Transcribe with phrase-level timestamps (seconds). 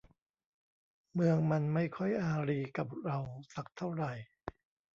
[1.13, 3.17] เมืองมันไม่ค่อยอารีกับเรา
[3.53, 4.13] สักเท่าไหร่